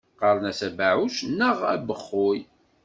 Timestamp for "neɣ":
1.25-1.57